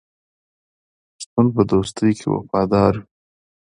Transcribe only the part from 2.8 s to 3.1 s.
وي.